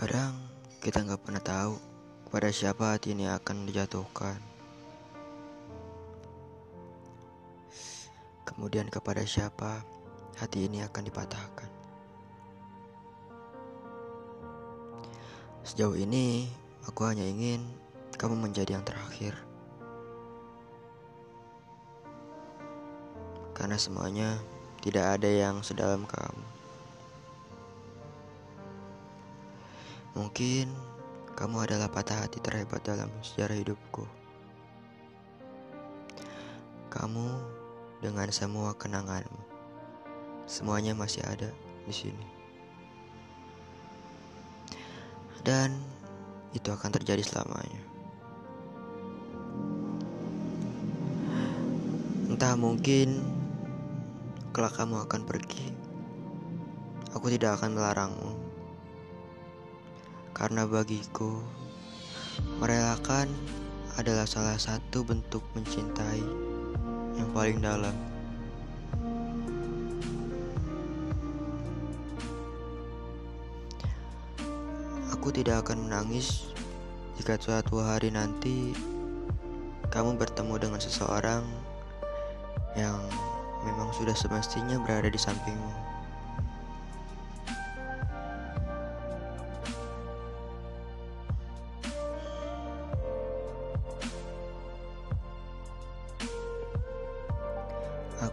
Kadang 0.00 0.32
kita 0.80 1.04
nggak 1.04 1.20
pernah 1.20 1.44
tahu 1.44 1.76
kepada 2.24 2.48
siapa 2.48 2.96
hati 2.96 3.12
ini 3.12 3.28
akan 3.28 3.68
dijatuhkan. 3.68 4.40
Kemudian 8.48 8.88
kepada 8.88 9.20
siapa 9.28 9.84
hati 10.40 10.72
ini 10.72 10.80
akan 10.80 11.04
dipatahkan. 11.04 11.70
Sejauh 15.68 16.00
ini 16.00 16.48
aku 16.88 17.04
hanya 17.04 17.28
ingin 17.28 17.60
kamu 18.16 18.40
menjadi 18.40 18.80
yang 18.80 18.84
terakhir. 18.88 19.36
Karena 23.52 23.76
semuanya 23.76 24.40
tidak 24.80 25.20
ada 25.20 25.28
yang 25.28 25.60
sedalam 25.60 26.08
kamu. 26.08 26.59
Mungkin 30.10 30.66
kamu 31.38 31.70
adalah 31.70 31.86
patah 31.86 32.26
hati 32.26 32.42
terhebat 32.42 32.82
dalam 32.82 33.06
sejarah 33.22 33.54
hidupku. 33.54 34.02
Kamu 36.90 37.26
dengan 38.02 38.26
semua 38.34 38.74
kenanganmu, 38.74 39.38
semuanya 40.50 40.98
masih 40.98 41.22
ada 41.22 41.54
di 41.86 41.94
sini. 41.94 42.26
Dan 45.46 45.78
itu 46.50 46.74
akan 46.74 46.90
terjadi 46.90 47.22
selamanya. 47.22 47.82
Entah 52.26 52.58
mungkin 52.58 53.22
kelak 54.50 54.74
kamu 54.74 55.06
akan 55.06 55.22
pergi. 55.22 55.70
Aku 57.14 57.30
tidak 57.30 57.62
akan 57.62 57.78
melarangmu 57.78 58.49
karena 60.40 60.64
bagiku, 60.64 61.36
merelakan 62.64 63.28
adalah 64.00 64.24
salah 64.24 64.56
satu 64.56 65.04
bentuk 65.04 65.44
mencintai 65.52 66.24
yang 67.20 67.28
paling 67.36 67.60
dalam. 67.60 67.92
Aku 75.12 75.28
tidak 75.28 75.68
akan 75.68 75.84
menangis 75.84 76.48
jika 77.20 77.36
suatu 77.36 77.84
hari 77.84 78.08
nanti 78.08 78.72
kamu 79.92 80.16
bertemu 80.16 80.56
dengan 80.56 80.80
seseorang 80.80 81.44
yang 82.80 82.96
memang 83.68 83.92
sudah 83.92 84.16
semestinya 84.16 84.80
berada 84.80 85.12
di 85.12 85.20
sampingmu. 85.20 85.89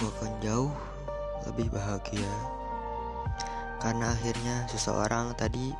Aku 0.00 0.08
akan 0.16 0.32
jauh 0.40 0.72
lebih 1.44 1.68
bahagia 1.76 2.32
karena 3.84 4.16
akhirnya 4.16 4.64
seseorang 4.64 5.36
tadi 5.36 5.76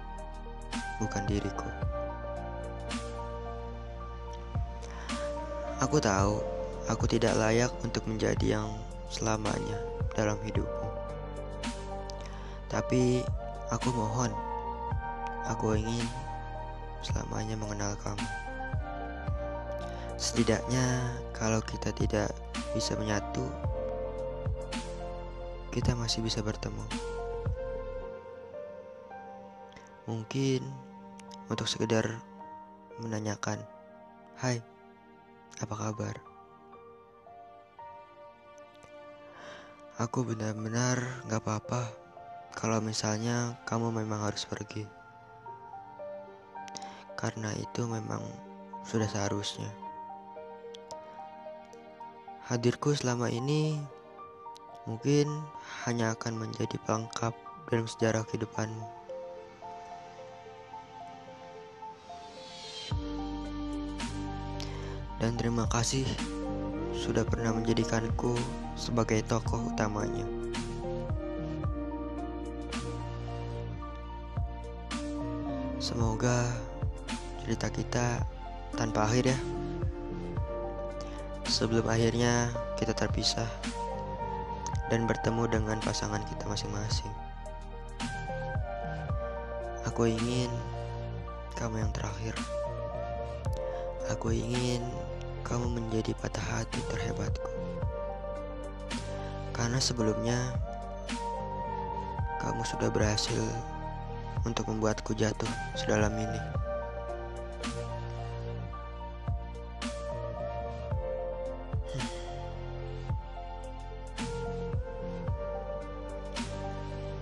bukan 1.01 1.25
diriku. 1.25 1.65
Aku 5.81 5.97
tahu 6.05 6.37
aku 6.85 7.09
tidak 7.09 7.33
layak 7.41 7.73
untuk 7.81 8.05
menjadi 8.05 8.61
yang 8.61 8.69
selamanya 9.09 9.81
dalam 10.13 10.37
hidupmu. 10.45 10.89
Tapi 12.69 13.25
aku 13.73 13.89
mohon, 13.89 14.37
aku 15.49 15.81
ingin 15.81 16.05
selamanya 17.01 17.57
mengenal 17.57 17.97
kamu. 18.05 18.29
Setidaknya 20.21 21.09
kalau 21.33 21.65
kita 21.65 21.89
tidak 21.97 22.29
bisa 22.77 22.93
menyatu, 23.01 23.49
kita 25.71 25.95
masih 25.95 26.27
bisa 26.27 26.43
bertemu. 26.43 26.83
Mungkin 30.11 30.67
untuk 31.47 31.71
sekedar 31.71 32.19
menanyakan, 32.99 33.63
"Hai, 34.35 34.59
apa 35.63 35.75
kabar?" 35.79 36.19
Aku 40.01 40.27
benar-benar 40.27 41.23
gak 41.29 41.45
apa-apa 41.45 41.93
kalau 42.57 42.83
misalnya 42.83 43.61
kamu 43.69 43.95
memang 44.03 44.27
harus 44.27 44.49
pergi. 44.49 44.89
Karena 47.15 47.53
itu 47.55 47.85
memang 47.87 48.25
sudah 48.83 49.07
seharusnya. 49.07 49.69
Hadirku 52.49 52.97
selama 52.97 53.29
ini 53.31 53.77
mungkin 54.89 55.29
hanya 55.89 56.13
akan 56.13 56.37
menjadi 56.37 56.77
pelengkap 56.85 57.33
dalam 57.73 57.89
sejarah 57.89 58.21
kehidupanmu. 58.29 59.01
Dan 65.21 65.37
terima 65.37 65.69
kasih 65.69 66.05
sudah 66.97 67.25
pernah 67.29 67.53
menjadikanku 67.53 68.37
sebagai 68.77 69.21
tokoh 69.25 69.73
utamanya. 69.73 70.25
Semoga 75.81 76.49
cerita 77.45 77.69
kita 77.73 78.07
tanpa 78.77 79.09
akhir 79.09 79.33
ya. 79.33 79.39
Sebelum 81.49 81.85
akhirnya 81.89 82.49
kita 82.81 82.97
terpisah 82.97 83.49
dan 84.91 85.07
bertemu 85.07 85.47
dengan 85.47 85.79
pasangan 85.81 86.21
kita 86.27 86.51
masing-masing. 86.51 87.09
Aku 89.87 90.11
ingin 90.11 90.51
kamu 91.55 91.87
yang 91.87 91.93
terakhir. 91.95 92.35
Aku 94.11 94.35
ingin 94.35 94.83
kamu 95.47 95.71
menjadi 95.71 96.13
patah 96.19 96.43
hati 96.43 96.83
terhebatku. 96.91 97.51
Karena 99.55 99.79
sebelumnya 99.79 100.37
kamu 102.43 102.67
sudah 102.67 102.91
berhasil 102.91 103.45
untuk 104.43 104.67
membuatku 104.67 105.15
jatuh 105.15 105.49
sedalam 105.79 106.13
ini. 106.19 106.60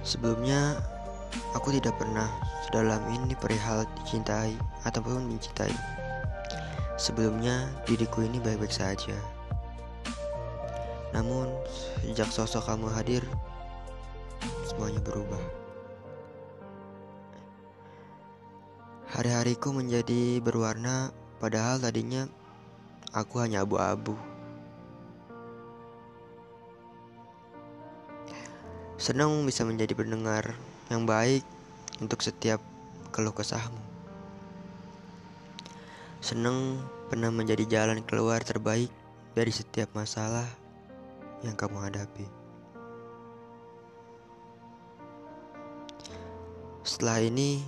Sebelumnya, 0.09 0.81
aku 1.53 1.69
tidak 1.77 2.01
pernah 2.01 2.33
sedalam 2.65 3.05
ini 3.13 3.37
perihal 3.37 3.85
dicintai 4.01 4.57
ataupun 4.89 5.29
mencintai. 5.29 5.69
Sebelumnya, 6.97 7.69
diriku 7.85 8.25
ini 8.25 8.41
baik-baik 8.41 8.73
saja. 8.73 9.13
Namun, 11.13 11.53
sejak 12.01 12.33
sosok 12.33 12.65
kamu 12.73 12.89
hadir, 12.89 13.21
semuanya 14.65 15.05
berubah. 15.05 15.45
Hari-hariku 19.13 19.77
menjadi 19.77 20.41
berwarna, 20.41 21.13
padahal 21.37 21.85
tadinya 21.85 22.25
aku 23.13 23.45
hanya 23.45 23.61
abu-abu. 23.61 24.17
Senang 28.99 29.47
bisa 29.47 29.63
menjadi 29.63 29.95
pendengar 29.95 30.59
yang 30.91 31.07
baik 31.07 31.47
untuk 32.03 32.19
setiap 32.19 32.59
keluh 33.15 33.31
kesahmu. 33.31 33.79
Senang 36.19 36.83
pernah 37.07 37.31
menjadi 37.31 37.63
jalan 37.79 38.03
keluar 38.03 38.43
terbaik 38.43 38.91
dari 39.39 39.55
setiap 39.55 39.87
masalah 39.95 40.51
yang 41.47 41.55
kamu 41.55 41.79
hadapi. 41.79 42.27
Setelah 46.83 47.23
ini, 47.23 47.63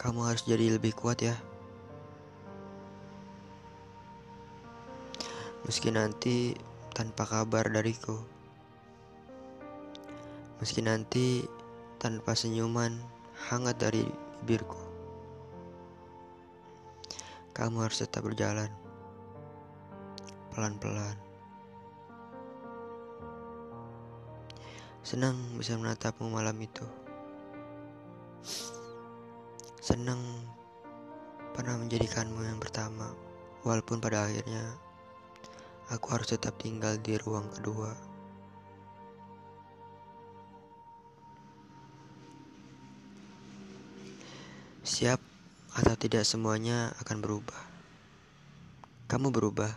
kamu 0.00 0.24
harus 0.24 0.48
jadi 0.48 0.72
lebih 0.72 0.96
kuat 0.96 1.20
ya. 1.20 1.36
Meski 5.68 5.92
nanti 5.92 6.56
tanpa 6.96 7.28
kabar 7.28 7.68
dariku. 7.68 8.41
Meski 10.62 10.78
nanti 10.78 11.42
tanpa 11.98 12.38
senyuman 12.38 12.94
hangat 13.50 13.82
dari 13.82 14.06
bibirku. 14.46 14.78
Kamu 17.50 17.82
harus 17.82 17.98
tetap 17.98 18.22
berjalan. 18.22 18.70
Pelan-pelan. 20.54 21.18
Senang 25.02 25.34
bisa 25.58 25.74
menatapmu 25.74 26.30
malam 26.30 26.54
itu. 26.62 26.86
Senang 29.82 30.22
pernah 31.58 31.74
menjadikanmu 31.74 32.38
yang 32.38 32.62
pertama, 32.62 33.10
walaupun 33.66 33.98
pada 33.98 34.30
akhirnya 34.30 34.78
aku 35.90 36.06
harus 36.14 36.30
tetap 36.30 36.54
tinggal 36.62 36.94
di 37.02 37.18
ruang 37.18 37.50
kedua. 37.50 38.11
Siap 44.92 45.16
atau 45.72 45.96
tidak 45.96 46.28
semuanya 46.28 46.92
akan 47.00 47.24
berubah. 47.24 47.64
Kamu 49.08 49.32
berubah. 49.32 49.72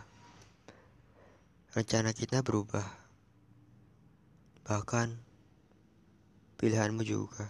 Rencana 1.72 2.12
kita 2.12 2.44
berubah. 2.44 2.84
Bahkan 4.68 5.16
pilihanmu 6.60 7.00
juga. 7.00 7.48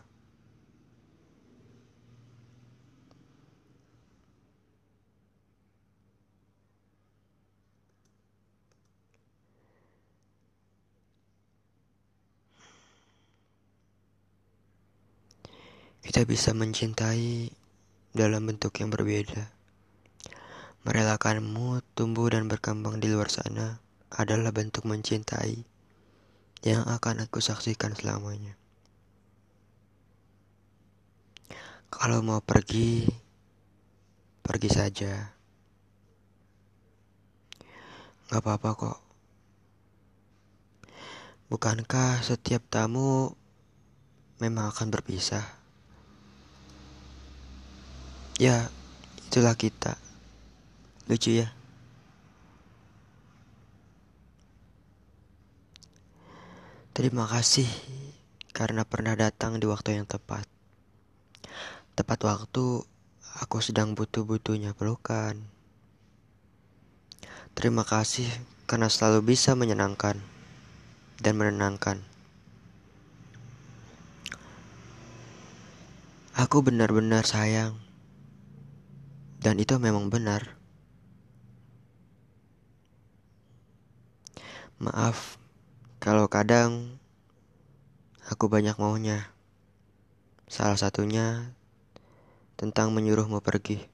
Kita 16.07 16.23
bisa 16.23 16.55
mencintai 16.55 17.51
dalam 18.15 18.47
bentuk 18.47 18.79
yang 18.79 18.95
berbeda. 18.95 19.51
Merelakanmu 20.87 21.83
tumbuh 21.99 22.31
dan 22.31 22.47
berkembang 22.47 23.03
di 23.03 23.11
luar 23.11 23.27
sana 23.27 23.83
adalah 24.15 24.55
bentuk 24.55 24.87
mencintai 24.87 25.67
yang 26.63 26.87
akan 26.87 27.27
aku 27.27 27.43
saksikan 27.43 27.99
selamanya. 27.99 28.55
Kalau 31.91 32.23
mau 32.23 32.39
pergi, 32.39 33.03
pergi 34.47 34.71
saja. 34.71 35.35
Gak 38.31 38.47
apa-apa 38.47 38.71
kok. 38.79 38.99
Bukankah 41.51 42.23
setiap 42.23 42.63
tamu 42.71 43.35
memang 44.39 44.71
akan 44.71 44.95
berpisah? 44.95 45.66
Ya, 48.37 48.69
itulah 49.33 49.57
kita. 49.57 49.97
Lucu 51.09 51.41
ya. 51.41 51.57
Terima 56.93 57.25
kasih 57.25 57.65
karena 58.53 58.85
pernah 58.85 59.17
datang 59.17 59.57
di 59.57 59.65
waktu 59.65 59.97
yang 59.97 60.05
tepat. 60.05 60.45
Tepat 61.97 62.21
waktu 62.29 62.85
aku 63.41 63.57
sedang 63.65 63.97
butuh-butuhnya 63.97 64.77
pelukan. 64.77 65.41
Terima 67.57 67.89
kasih 67.89 68.29
karena 68.69 68.93
selalu 68.93 69.33
bisa 69.33 69.57
menyenangkan 69.57 70.21
dan 71.25 71.41
menenangkan. 71.41 72.05
Aku 76.37 76.61
benar-benar 76.61 77.25
sayang 77.25 77.86
dan 79.47 79.63
itu 79.63 79.79
memang 79.79 80.11
benar. 80.11 80.59
Maaf 84.83 85.39
kalau 86.03 86.27
kadang 86.27 86.99
aku 88.27 88.51
banyak 88.51 88.75
maunya. 88.75 89.31
Salah 90.51 90.75
satunya 90.75 91.55
tentang 92.59 92.91
menyuruhmu 92.91 93.39
pergi. 93.39 93.87